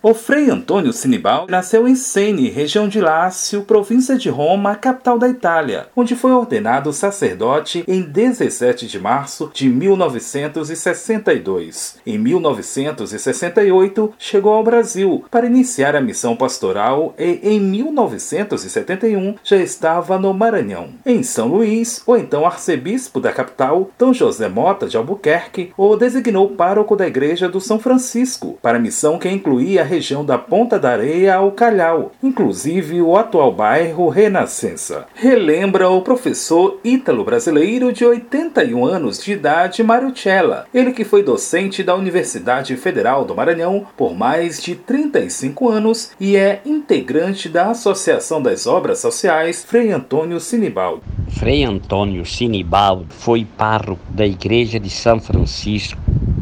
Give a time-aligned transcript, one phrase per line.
[0.00, 5.28] O Frei Antônio Sinibal nasceu em Seni, região de Lácio, província de Roma, capital da
[5.28, 11.96] Itália, onde foi ordenado sacerdote em 17 de março de 1962.
[12.06, 20.16] Em 1968, chegou ao Brasil para iniciar a missão pastoral e em 1971 já estava
[20.16, 20.90] no Maranhão.
[21.04, 26.50] Em São Luís, o então arcebispo da capital, Dom José Mota de Albuquerque, o designou
[26.50, 30.90] pároco da Igreja do São Francisco, para a missão que incluía região da Ponta da
[30.90, 35.06] Areia ao Calhau, inclusive o atual bairro Renascença.
[35.14, 41.82] Relembra o professor ítalo-brasileiro de 81 anos de idade, Mário Cella, ele que foi docente
[41.82, 48.40] da Universidade Federal do Maranhão por mais de 35 anos e é integrante da Associação
[48.40, 51.02] das Obras Sociais Frei Antônio Sinibaldi.
[51.30, 55.98] Frei Antônio Sinibaldi foi párroco da Igreja de São Francisco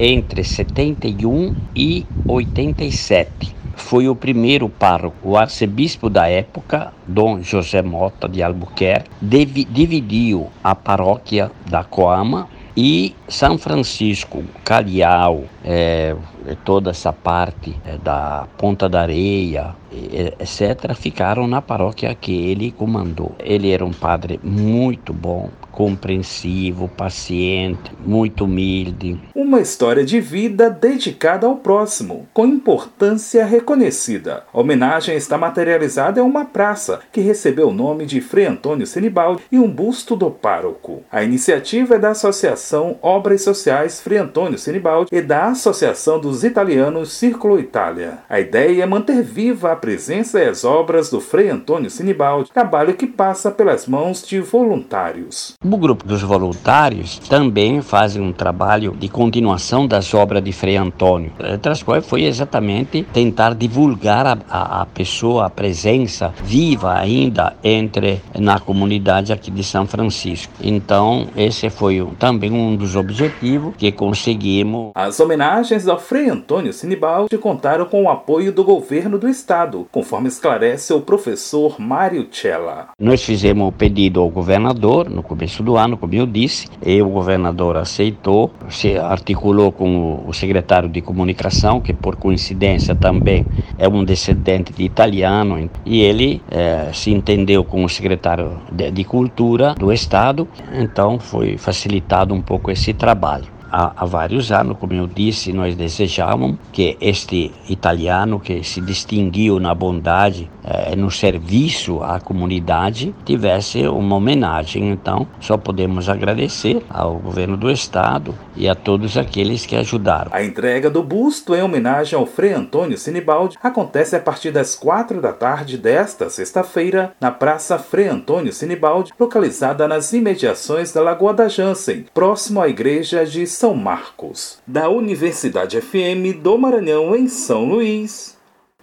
[0.00, 3.56] entre 71 e 87.
[3.74, 5.30] Foi o primeiro pároco.
[5.30, 13.14] O arcebispo da época, Dom José Mota de Albuquerque, dividiu a paróquia da Coama e
[13.26, 16.16] São Francisco, Calial, é,
[16.64, 23.34] toda essa parte é, da Ponta da Areia, etc., ficaram na paróquia que ele comandou.
[23.38, 29.20] Ele era um padre muito bom, compreensivo, paciente, muito humilde.
[29.34, 34.44] Uma história de vida dedicada ao próximo, com importância reconhecida.
[34.52, 39.42] A homenagem está materializada em uma praça que recebeu o nome de Frei Antônio Senibaldi
[39.50, 41.02] e um busto do pároco.
[41.10, 47.12] A iniciativa é da Associação Obras Sociais Frei Antônio Senibaldi e da Associação dos Italianos
[47.12, 48.18] Círculo Itália.
[48.28, 52.94] A ideia é manter viva a presença e as obras do Frei Antônio Senibaldi, trabalho
[52.94, 55.54] que passa pelas mãos de voluntários.
[55.64, 61.32] O grupo dos voluntários também fazem um trabalho de continuação das obras de Frei Antônio,
[61.60, 68.22] das quais foi exatamente tentar divulgar a, a, a pessoa, a presença viva ainda entre
[68.38, 70.52] na comunidade aqui de São Francisco.
[70.60, 74.92] Então, esse foi também um dos objetivos que conseguimos.
[74.94, 75.39] As homenagens
[75.88, 81.00] ao Frei Antônio Sinibaldi contaram com o apoio do governo do estado, conforme esclarece o
[81.00, 82.88] professor Mário Cella.
[82.98, 87.02] Nós fizemos o pedido ao governador no começo começo do ano, como eu disse, e
[87.02, 93.44] o governador aceitou, se articulou com o secretário de comunicação, que por coincidência também
[93.78, 99.04] é um descendente de italiano, e ele eh, se entendeu com o secretário de, de
[99.04, 104.92] Cultura do Estado, então foi facilitado um pouco esse trabalho há, há, vários anos, como
[104.92, 112.02] eu disse, nós desejávamos que este italiano que se distinguiu na bondade, eh, no serviço
[112.02, 114.90] à comunidade, tivesse uma homenagem.
[114.90, 120.30] Então, só podemos agradecer ao governo do estado e a todos aqueles que ajudaram.
[120.34, 125.20] A entrega do busto em homenagem ao Frei Antônio Sinibaldi acontece a partir das quatro
[125.20, 131.48] da tarde desta sexta-feira na Praça Frei Antônio Sinibaldi, localizada nas imediações da Lagoa da
[131.48, 138.34] Jansen, próximo à igreja de são Marcos, da Universidade FM do Maranhão em São Luís.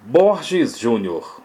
[0.06, 1.37] Borges Júnior.